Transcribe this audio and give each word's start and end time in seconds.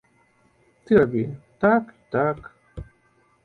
Ты 0.85 0.91
рабі 1.01 1.23
так 1.67 1.95
і 1.95 1.97
так. 2.19 2.37